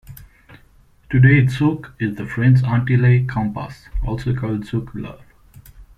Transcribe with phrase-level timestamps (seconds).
[1.11, 5.21] Today, zouk is the French Antilles compas, also called zouk-love.